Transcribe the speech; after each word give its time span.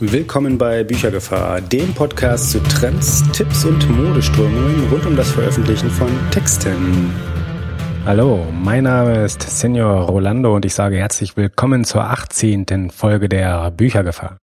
Willkommen 0.00 0.58
bei 0.58 0.82
Büchergefahr, 0.82 1.60
dem 1.60 1.94
Podcast 1.94 2.50
zu 2.50 2.60
Trends, 2.64 3.22
Tipps 3.30 3.64
und 3.64 3.88
Modeströmungen 3.88 4.88
rund 4.90 5.06
um 5.06 5.14
das 5.14 5.30
Veröffentlichen 5.30 5.88
von 5.88 6.08
Texten. 6.32 7.14
Hallo, 8.04 8.44
mein 8.52 8.82
Name 8.82 9.24
ist 9.24 9.40
Senior 9.42 10.08
Rolando 10.08 10.56
und 10.56 10.64
ich 10.64 10.74
sage 10.74 10.96
herzlich 10.96 11.36
willkommen 11.36 11.84
zur 11.84 12.10
18. 12.10 12.90
Folge 12.90 13.28
der 13.28 13.70
Büchergefahr. 13.70 14.36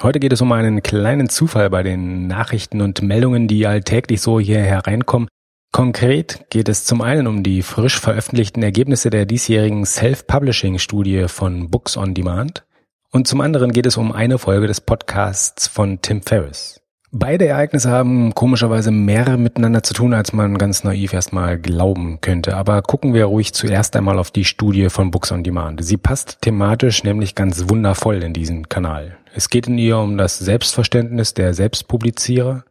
Heute 0.00 0.18
geht 0.18 0.32
es 0.32 0.40
um 0.40 0.50
einen 0.50 0.82
kleinen 0.82 1.28
Zufall 1.28 1.68
bei 1.68 1.82
den 1.82 2.26
Nachrichten 2.26 2.80
und 2.80 3.02
Meldungen, 3.02 3.48
die 3.48 3.66
alltäglich 3.66 4.22
so 4.22 4.40
hier 4.40 4.60
hereinkommen. 4.60 5.28
Konkret 5.72 6.46
geht 6.48 6.70
es 6.70 6.86
zum 6.86 7.02
einen 7.02 7.26
um 7.26 7.42
die 7.42 7.60
frisch 7.60 8.00
veröffentlichten 8.00 8.62
Ergebnisse 8.62 9.10
der 9.10 9.26
diesjährigen 9.26 9.84
Self-Publishing-Studie 9.84 11.26
von 11.28 11.68
Books 11.68 11.98
on 11.98 12.14
Demand. 12.14 12.64
Und 13.12 13.26
zum 13.26 13.40
anderen 13.40 13.72
geht 13.72 13.86
es 13.86 13.96
um 13.96 14.12
eine 14.12 14.38
Folge 14.38 14.68
des 14.68 14.80
Podcasts 14.80 15.66
von 15.66 16.00
Tim 16.00 16.22
Ferriss. 16.22 16.80
Beide 17.10 17.44
Ereignisse 17.44 17.90
haben 17.90 18.36
komischerweise 18.36 18.92
mehr 18.92 19.36
miteinander 19.36 19.82
zu 19.82 19.94
tun, 19.94 20.14
als 20.14 20.32
man 20.32 20.58
ganz 20.58 20.84
naiv 20.84 21.12
erstmal 21.12 21.58
glauben 21.58 22.20
könnte. 22.20 22.56
Aber 22.56 22.82
gucken 22.82 23.12
wir 23.12 23.24
ruhig 23.24 23.52
zuerst 23.52 23.96
einmal 23.96 24.16
auf 24.16 24.30
die 24.30 24.44
Studie 24.44 24.90
von 24.90 25.10
Books 25.10 25.32
on 25.32 25.42
Demand. 25.42 25.84
Sie 25.84 25.96
passt 25.96 26.38
thematisch 26.40 27.02
nämlich 27.02 27.34
ganz 27.34 27.68
wundervoll 27.68 28.22
in 28.22 28.32
diesen 28.32 28.68
Kanal. 28.68 29.18
Es 29.34 29.50
geht 29.50 29.66
in 29.66 29.76
ihr 29.76 29.98
um 29.98 30.16
das 30.16 30.38
Selbstverständnis 30.38 31.34
der 31.34 31.52
Selbstpublizierer. 31.52 32.64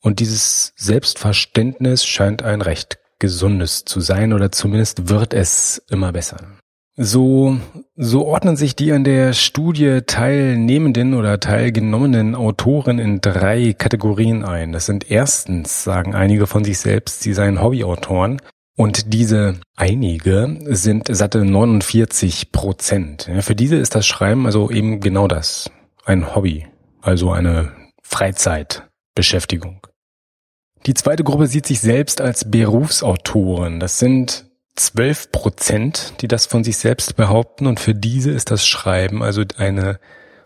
Und 0.00 0.20
dieses 0.20 0.72
Selbstverständnis 0.76 2.06
scheint 2.06 2.44
ein 2.44 2.62
recht 2.62 2.98
gesundes 3.18 3.84
zu 3.84 3.98
sein 3.98 4.32
oder 4.32 4.52
zumindest 4.52 5.08
wird 5.08 5.34
es 5.34 5.82
immer 5.90 6.12
besser. 6.12 6.38
So, 6.96 7.58
so 7.96 8.26
ordnen 8.26 8.56
sich 8.56 8.74
die 8.74 8.92
an 8.92 9.04
der 9.04 9.32
Studie 9.32 10.00
teilnehmenden 10.04 11.14
oder 11.14 11.38
teilgenommenen 11.38 12.34
Autoren 12.34 12.98
in 12.98 13.20
drei 13.20 13.72
Kategorien 13.72 14.44
ein. 14.44 14.72
Das 14.72 14.86
sind 14.86 15.10
erstens, 15.10 15.84
sagen 15.84 16.14
einige 16.14 16.46
von 16.46 16.64
sich 16.64 16.78
selbst, 16.78 17.22
sie 17.22 17.32
seien 17.32 17.62
Hobbyautoren. 17.62 18.40
Und 18.76 19.14
diese 19.14 19.60
einige 19.76 20.58
sind 20.64 21.06
satte 21.14 21.44
49 21.44 22.50
Prozent. 22.50 23.30
Für 23.40 23.54
diese 23.54 23.76
ist 23.76 23.94
das 23.94 24.04
Schreiben 24.04 24.46
also 24.46 24.70
eben 24.70 24.98
genau 24.98 25.28
das. 25.28 25.70
Ein 26.04 26.34
Hobby. 26.34 26.66
Also 27.00 27.30
eine 27.30 27.70
Freizeitbeschäftigung. 28.02 29.86
Die 30.86 30.94
zweite 30.94 31.22
Gruppe 31.22 31.46
sieht 31.46 31.66
sich 31.66 31.80
selbst 31.80 32.20
als 32.20 32.50
Berufsautoren. 32.50 33.78
Das 33.78 34.00
sind 34.00 34.46
12 34.76 35.30
Prozent, 35.30 36.14
die 36.20 36.28
das 36.28 36.46
von 36.46 36.64
sich 36.64 36.78
selbst 36.78 37.16
behaupten 37.16 37.66
und 37.66 37.80
für 37.80 37.94
diese 37.94 38.30
ist 38.30 38.50
das 38.50 38.66
Schreiben 38.66 39.22
also 39.22 39.42
eine 39.56 39.98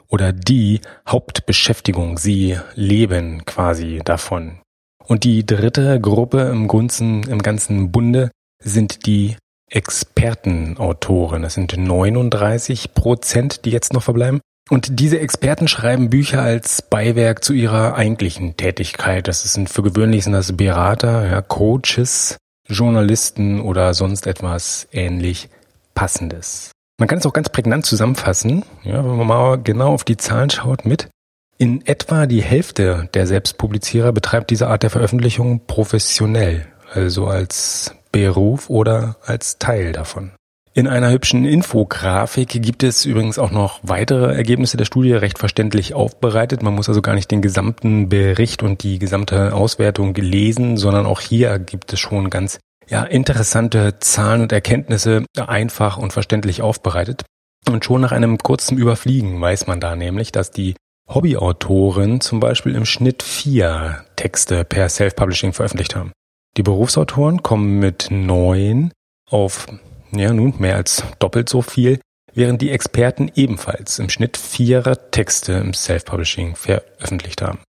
oder 0.09 0.33
die 0.33 0.81
Hauptbeschäftigung. 1.07 2.19
Sie 2.19 2.59
leben 2.75 3.45
quasi 3.45 4.01
davon. 4.05 4.61
Und 5.07 5.25
die 5.25 5.47
dritte 5.47 6.01
Gruppe 6.01 6.43
im 6.51 6.69
ganzen, 6.69 7.23
im 7.25 7.41
ganzen 7.41 7.91
Bunde 7.91 8.31
sind 8.63 9.07
die 9.07 9.37
Expertenautoren. 9.71 11.43
Das 11.43 11.55
sind 11.55 11.77
39 11.77 12.95
Prozent, 12.95 13.65
die 13.65 13.71
jetzt 13.71 13.93
noch 13.93 14.03
verbleiben. 14.03 14.41
Und 14.71 15.01
diese 15.01 15.19
Experten 15.19 15.69
schreiben 15.69 16.11
Bücher 16.11 16.43
als 16.43 16.83
Beiwerk 16.83 17.43
zu 17.43 17.55
ihrer 17.55 17.95
eigentlichen 17.95 18.57
Tätigkeit. 18.57 19.27
Das 19.27 19.41
sind 19.43 19.71
für 19.71 19.83
gewöhnlich 19.83 20.25
sind 20.25 20.35
das 20.35 20.57
Berater, 20.57 21.27
ja, 21.27 21.41
Coaches, 21.41 22.37
Journalisten 22.69 23.61
oder 23.61 23.95
sonst 23.95 24.27
etwas 24.27 24.89
ähnlich 24.93 25.49
Passendes. 25.95 26.71
Man 26.99 27.09
kann 27.09 27.19
es 27.19 27.27
auch 27.27 27.33
ganz 27.33 27.49
prägnant 27.49 27.87
zusammenfassen, 27.87 28.65
ja, 28.83 29.05
wenn 29.05 29.17
man 29.17 29.27
mal 29.27 29.59
genau 29.63 29.93
auf 29.95 30.05
die 30.05 30.17
Zahlen 30.17 30.51
schaut 30.51 30.85
mit. 30.85 31.09
In 31.57 31.85
etwa 31.87 32.27
die 32.27 32.43
Hälfte 32.43 33.09
der 33.15 33.27
Selbstpublizierer 33.27 34.13
betreibt 34.13 34.51
diese 34.51 34.69
Art 34.69 34.83
der 34.83 34.91
Veröffentlichung 34.91 35.67
professionell, 35.67 36.67
also 36.93 37.27
als 37.27 37.95
Beruf 38.13 38.71
oder 38.71 39.17
als 39.25 39.59
Teil 39.59 39.93
davon. 39.93 40.33
In 40.75 40.87
einer 40.87 41.11
hübschen 41.11 41.45
Infografik 41.45 42.51
gibt 42.63 42.85
es 42.85 43.05
übrigens 43.05 43.41
auch 43.41 43.51
noch 43.51 43.81
weitere 43.83 44.33
Ergebnisse 44.33 44.77
der 44.77 44.85
Studie 44.85 45.13
recht 45.13 45.39
verständlich 45.39 45.95
aufbereitet. 45.95 46.63
Man 46.63 46.77
muss 46.77 46.89
also 46.89 47.03
gar 47.03 47.17
nicht 47.17 47.33
den 47.33 47.43
gesamten 47.43 48.09
Bericht 48.09 48.63
und 48.63 48.85
die 48.85 49.01
gesamte 49.01 49.55
Auswertung 49.55 50.15
lesen, 50.15 50.77
sondern 50.77 51.07
auch 51.07 51.21
hier 51.21 51.59
gibt 51.59 51.93
es 51.93 51.99
schon 51.99 52.31
ganz 52.31 52.61
ja, 52.89 53.05
interessante 53.05 53.99
Zahlen 54.01 54.43
und 54.43 54.53
Erkenntnisse 54.53 55.25
einfach 55.37 55.99
und 55.99 56.13
verständlich 56.13 56.63
aufbereitet. 56.63 57.25
Und 57.69 57.85
schon 57.85 58.01
nach 58.01 58.13
einem 58.13 58.39
kurzen 58.39 58.79
Überfliegen 58.79 59.41
weiß 59.41 59.67
man 59.67 59.81
da 59.81 59.95
nämlich, 59.95 60.33
dass 60.33 60.51
die 60.51 60.75
Hobbyautoren 61.09 62.21
zum 62.21 62.41
Beispiel 62.41 62.75
im 62.75 62.85
Schnitt 62.85 63.23
vier 63.23 64.05
Texte 64.17 64.65
per 64.65 64.89
Self-Publishing 64.89 65.53
veröffentlicht 65.53 65.97
haben. 65.97 66.13
Die 66.57 66.63
Berufsautoren 66.63 67.43
kommen 67.43 67.79
mit 67.79 68.09
neun 68.11 68.93
auf 69.31 69.67
ja 70.13 70.33
nun 70.33 70.55
mehr 70.59 70.77
als 70.77 71.03
doppelt 71.19 71.49
so 71.49 71.63
viel, 71.63 72.01
während 72.33 72.63
die 72.63 72.71
Experten 72.71 73.31
ebenfalls 73.35 73.99
im 73.99 74.09
Schnitt 74.09 74.37
vierer 74.37 75.11
Texte 75.11 75.53
im 75.53 75.75
Self-Publishing 75.75 76.57
veröffentlicht 76.57 77.43
haben. 77.43 77.61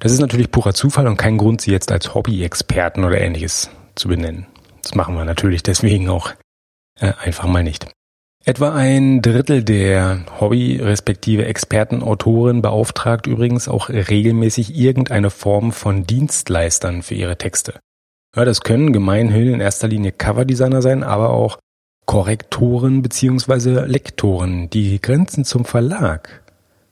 Das 0.00 0.12
ist 0.12 0.20
natürlich 0.20 0.50
purer 0.50 0.74
Zufall 0.74 1.06
und 1.06 1.16
kein 1.16 1.38
Grund, 1.38 1.60
sie 1.60 1.70
jetzt 1.70 1.92
als 1.92 2.14
Hobby-Experten 2.14 3.04
oder 3.04 3.20
ähnliches 3.20 3.70
zu 3.94 4.08
benennen. 4.08 4.46
Das 4.82 4.94
machen 4.94 5.14
wir 5.14 5.24
natürlich 5.24 5.62
deswegen 5.62 6.08
auch 6.08 6.32
äh, 7.00 7.12
einfach 7.20 7.46
mal 7.46 7.62
nicht. 7.62 7.86
Etwa 8.44 8.74
ein 8.74 9.22
Drittel 9.22 9.62
der 9.62 10.24
Hobby- 10.40 10.80
respektive 10.80 11.44
Expertenautoren 11.44 12.60
beauftragt 12.60 13.28
übrigens 13.28 13.68
auch 13.68 13.88
regelmäßig 13.88 14.76
irgendeine 14.76 15.30
Form 15.30 15.70
von 15.70 16.04
Dienstleistern 16.06 17.02
für 17.02 17.14
ihre 17.14 17.38
Texte. 17.38 17.78
Ja, 18.34 18.44
das 18.44 18.62
können 18.62 18.92
gemeinhin 18.92 19.54
in 19.54 19.60
erster 19.60 19.86
Linie 19.86 20.10
Coverdesigner 20.10 20.82
sein, 20.82 21.04
aber 21.04 21.30
auch 21.30 21.58
Korrektoren 22.04 23.02
beziehungsweise 23.02 23.84
Lektoren, 23.84 24.68
die 24.70 25.00
Grenzen 25.00 25.44
zum 25.44 25.64
Verlag. 25.64 26.42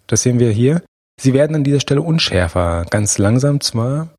Das 0.06 0.22
sehen 0.22 0.38
wir 0.38 0.52
hier. 0.52 0.82
Sie 1.20 1.34
werden 1.34 1.56
an 1.56 1.64
dieser 1.64 1.80
Stelle 1.80 2.02
unschärfer, 2.02 2.86
ganz 2.90 3.18
langsam 3.18 3.60
zwar, 3.60 4.14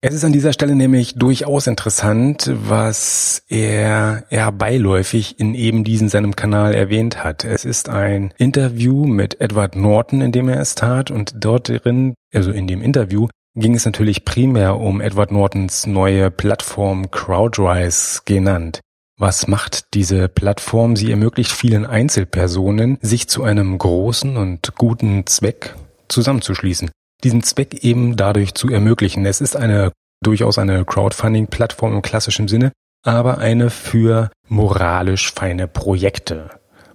Es 0.00 0.14
ist 0.14 0.24
an 0.24 0.32
dieser 0.32 0.52
Stelle 0.52 0.76
nämlich 0.76 1.14
durchaus 1.14 1.66
interessant, 1.66 2.52
was 2.54 3.42
er 3.48 4.26
eher 4.30 4.52
beiläufig 4.52 5.40
in 5.40 5.54
eben 5.54 5.82
diesem 5.82 6.08
seinem 6.08 6.36
Kanal 6.36 6.72
erwähnt 6.74 7.24
hat. 7.24 7.44
Es 7.44 7.64
ist 7.64 7.88
ein 7.88 8.32
Interview 8.36 9.06
mit 9.06 9.40
Edward 9.40 9.74
Norton, 9.74 10.20
in 10.20 10.32
dem 10.32 10.48
er 10.48 10.60
es 10.60 10.76
tat, 10.76 11.10
und 11.10 11.32
dort 11.36 11.68
drin, 11.68 12.14
also 12.32 12.52
in 12.52 12.68
dem 12.68 12.80
Interview, 12.80 13.26
ging 13.58 13.74
es 13.74 13.84
natürlich 13.84 14.24
primär 14.24 14.78
um 14.78 15.00
Edward 15.00 15.32
Nortons 15.32 15.86
neue 15.86 16.30
Plattform 16.30 17.10
CrowdRise 17.10 18.22
genannt. 18.24 18.80
Was 19.18 19.48
macht 19.48 19.94
diese 19.94 20.28
Plattform? 20.28 20.94
Sie 20.94 21.10
ermöglicht 21.10 21.50
vielen 21.50 21.84
Einzelpersonen, 21.84 22.98
sich 23.02 23.28
zu 23.28 23.42
einem 23.42 23.76
großen 23.76 24.36
und 24.36 24.76
guten 24.76 25.26
Zweck 25.26 25.74
zusammenzuschließen 26.08 26.90
diesen 27.24 27.42
Zweck 27.42 27.84
eben 27.84 28.16
dadurch 28.16 28.54
zu 28.54 28.68
ermöglichen. 28.68 29.26
Es 29.26 29.40
ist 29.40 29.56
eine 29.56 29.92
durchaus 30.22 30.58
eine 30.58 30.84
Crowdfunding-Plattform 30.84 31.94
im 31.94 32.02
klassischen 32.02 32.48
Sinne, 32.48 32.72
aber 33.04 33.38
eine 33.38 33.70
für 33.70 34.30
moralisch 34.48 35.32
feine 35.32 35.68
Projekte. 35.68 36.50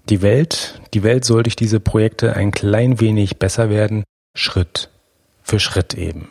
Die 0.09 0.21
Welt, 0.21 0.81
die 0.93 1.03
Welt 1.03 1.23
soll 1.23 1.43
durch 1.43 1.55
diese 1.55 1.79
Projekte 1.79 2.35
ein 2.35 2.51
klein 2.51 2.99
wenig 2.99 3.37
besser 3.39 3.69
werden, 3.69 4.03
Schritt 4.35 4.89
für 5.41 5.59
Schritt 5.59 5.93
eben. 5.93 6.29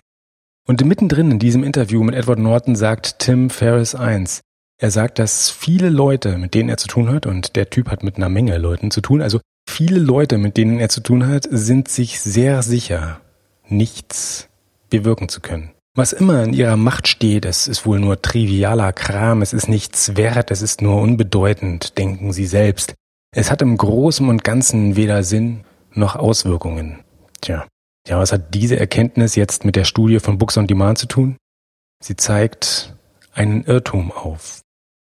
Und 0.66 0.84
mittendrin 0.84 1.30
in 1.32 1.38
diesem 1.38 1.64
Interview 1.64 2.02
mit 2.04 2.14
Edward 2.14 2.38
Norton 2.38 2.76
sagt 2.76 3.18
Tim 3.18 3.50
Ferriss 3.50 3.94
eins. 3.94 4.42
Er 4.80 4.90
sagt, 4.90 5.18
dass 5.18 5.50
viele 5.50 5.88
Leute, 5.88 6.38
mit 6.38 6.54
denen 6.54 6.68
er 6.68 6.76
zu 6.76 6.88
tun 6.88 7.08
hat, 7.08 7.26
und 7.26 7.56
der 7.56 7.70
Typ 7.70 7.88
hat 7.88 8.02
mit 8.02 8.16
einer 8.16 8.28
Menge 8.28 8.58
Leuten 8.58 8.90
zu 8.90 9.00
tun, 9.00 9.22
also 9.22 9.40
viele 9.68 9.98
Leute, 9.98 10.38
mit 10.38 10.56
denen 10.56 10.78
er 10.78 10.88
zu 10.88 11.00
tun 11.00 11.26
hat, 11.26 11.46
sind 11.50 11.88
sich 11.88 12.20
sehr 12.20 12.62
sicher, 12.62 13.20
nichts 13.68 14.48
bewirken 14.90 15.28
zu 15.28 15.40
können. 15.40 15.70
Was 15.94 16.12
immer 16.12 16.42
in 16.42 16.52
ihrer 16.52 16.76
Macht 16.76 17.06
steht, 17.06 17.44
es 17.44 17.68
ist 17.68 17.84
wohl 17.84 18.00
nur 18.00 18.22
trivialer 18.22 18.92
Kram, 18.92 19.42
es 19.42 19.52
ist 19.52 19.68
nichts 19.68 20.16
wert, 20.16 20.50
es 20.50 20.62
ist 20.62 20.80
nur 20.80 21.00
unbedeutend, 21.00 21.98
denken 21.98 22.32
sie 22.32 22.46
selbst. 22.46 22.94
Es 23.34 23.50
hat 23.50 23.62
im 23.62 23.76
Großen 23.76 24.28
und 24.28 24.44
Ganzen 24.44 24.96
weder 24.96 25.22
Sinn 25.22 25.64
noch 25.92 26.16
Auswirkungen. 26.16 27.00
Tja, 27.40 27.66
ja, 28.08 28.18
was 28.18 28.32
hat 28.32 28.54
diese 28.54 28.78
Erkenntnis 28.78 29.36
jetzt 29.36 29.64
mit 29.64 29.76
der 29.76 29.84
Studie 29.84 30.18
von 30.18 30.38
Books 30.38 30.58
on 30.58 30.66
Demand 30.66 30.98
zu 30.98 31.06
tun? 31.06 31.36
Sie 32.02 32.16
zeigt 32.16 32.96
einen 33.32 33.64
Irrtum 33.64 34.10
auf. 34.10 34.60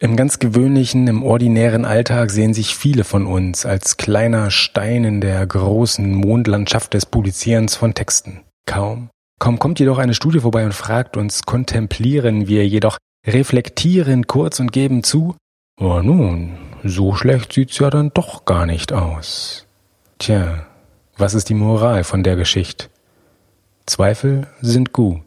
Im 0.01 0.17
ganz 0.17 0.39
gewöhnlichen, 0.39 1.07
im 1.07 1.23
ordinären 1.23 1.85
Alltag 1.85 2.31
sehen 2.31 2.53
sich 2.53 2.75
viele 2.75 3.05
von 3.05 3.27
uns 3.27 3.65
als 3.65 3.97
kleiner 3.97 4.51
Stein 4.51 5.05
in 5.05 5.21
der 5.21 5.47
großen 5.47 6.13
Mondlandschaft 6.13 6.95
des 6.95 7.07
Publizierens 7.07 7.77
von 7.77 7.95
Texten. 7.95 8.43
Kaum, 8.67 9.09
kaum 9.39 9.59
kommt 9.59 9.79
jedoch 9.81 9.99
eine 9.99 10.15
Studie 10.15 10.41
vorbei 10.41 10.65
und 10.65 10.75
fragt 10.75 11.17
uns, 11.17 11.45
kontemplieren 11.45 12.49
wir 12.49 12.67
jedoch, 12.67 12.99
reflektieren 13.27 14.27
kurz 14.27 14.61
und 14.61 14.73
geben 14.73 15.05
zu, 15.05 15.37
oh 15.81 16.01
nun, 16.03 16.59
so 16.83 17.15
schlecht 17.15 17.53
sieht's 17.53 17.79
ja 17.79 17.89
dann 17.89 18.11
doch 18.13 18.45
gar 18.45 18.67
nicht 18.67 18.93
aus. 18.93 19.67
Tja, 20.19 20.67
was 21.17 21.35
ist 21.35 21.49
die 21.49 21.55
Moral 21.55 22.05
von 22.05 22.23
der 22.23 22.37
Geschichte? 22.37 22.87
Zweifel 23.87 24.47
sind 24.61 24.93
gut. 24.93 25.23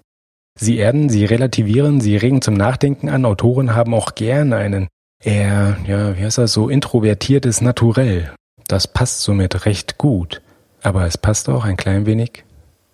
Sie 0.60 0.78
erden, 0.78 1.10
sie 1.10 1.26
relativieren, 1.26 2.02
sie 2.02 2.18
regen 2.18 2.42
zum 2.42 2.56
Nachdenken 2.56 3.10
an. 3.10 3.26
Autoren 3.26 3.76
haben 3.76 3.94
auch 3.94 4.16
gern 4.16 4.54
einen 4.54 4.88
eher, 5.24 5.78
ja, 5.86 6.18
wie 6.18 6.24
heißt 6.24 6.40
das, 6.40 6.54
so 6.54 6.70
introvertiertes 6.70 7.62
Naturell. 7.62 8.34
Das 8.68 8.88
passt 8.88 9.22
somit 9.22 9.66
recht 9.66 9.98
gut. 9.98 10.42
Aber 10.82 11.06
es 11.06 11.18
passt 11.18 11.48
auch 11.50 11.64
ein 11.64 11.78
klein 11.78 12.06
wenig 12.06 12.44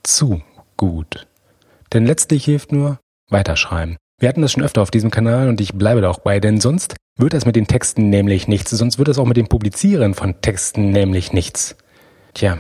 zu 0.04 0.42
gut. 0.78 1.26
Denn 1.94 2.06
letztlich 2.06 2.46
hilft 2.46 2.72
nur 2.72 3.00
weiterschreiben. 3.30 3.98
Wir 4.20 4.30
hatten 4.30 4.42
das 4.42 4.52
schon 4.52 4.64
öfter 4.64 4.82
auf 4.82 4.92
diesem 4.92 5.12
Kanal 5.12 5.48
und 5.48 5.60
ich 5.62 5.74
bleibe 5.74 6.02
da 6.02 6.10
auch 6.10 6.20
bei, 6.20 6.40
denn 6.40 6.60
sonst 6.60 6.96
wird 7.18 7.34
das 7.34 7.46
mit 7.46 7.56
den 7.56 7.68
Texten 7.68 8.10
nämlich 8.10 8.48
nichts, 8.48 8.72
sonst 8.72 8.98
wird 8.98 9.08
das 9.08 9.18
auch 9.18 9.26
mit 9.26 9.38
dem 9.38 9.48
Publizieren 9.48 10.14
von 10.14 10.42
Texten 10.42 10.92
nämlich 10.92 11.34
nichts. 11.34 11.76
Tja, 12.34 12.58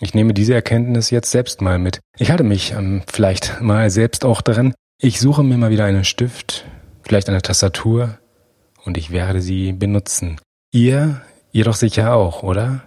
ich 0.00 0.14
nehme 0.14 0.34
diese 0.34 0.54
Erkenntnis 0.54 1.10
jetzt 1.10 1.30
selbst 1.30 1.60
mal 1.60 1.78
mit. 1.78 2.00
Ich 2.18 2.30
halte 2.30 2.44
mich 2.44 2.72
ähm, 2.72 3.02
vielleicht 3.06 3.60
mal 3.60 3.90
selbst 3.90 4.24
auch 4.24 4.40
daran. 4.40 4.74
Ich 5.00 5.20
suche 5.20 5.42
mir 5.42 5.56
mal 5.56 5.70
wieder 5.70 5.84
einen 5.84 6.04
Stift, 6.04 6.64
vielleicht 7.02 7.28
eine 7.28 7.42
Tastatur 7.42 8.18
und 8.84 8.98
ich 8.98 9.10
werde 9.10 9.40
sie 9.40 9.72
benutzen. 9.72 10.40
Ihr, 10.72 11.20
ihr 11.52 11.64
doch 11.64 11.76
sicher 11.76 12.14
auch, 12.14 12.42
oder? 12.42 12.82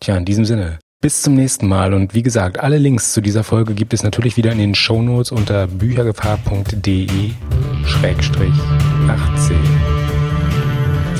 Tja, 0.00 0.16
in 0.16 0.24
diesem 0.24 0.44
Sinne. 0.44 0.78
Bis 1.02 1.22
zum 1.22 1.34
nächsten 1.34 1.66
Mal 1.66 1.94
und 1.94 2.14
wie 2.14 2.22
gesagt, 2.22 2.60
alle 2.60 2.76
Links 2.76 3.12
zu 3.12 3.22
dieser 3.22 3.42
Folge 3.42 3.72
gibt 3.74 3.94
es 3.94 4.02
natürlich 4.02 4.36
wieder 4.36 4.52
in 4.52 4.58
den 4.58 4.74
Shownotes 4.74 5.32
unter 5.32 5.66
büchergefahr.de 5.66 7.30
Schrägstrich 7.86 8.54
18. 9.08 9.56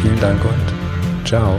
Vielen 0.02 0.20
Dank 0.20 0.44
und 0.44 1.26
ciao. 1.26 1.58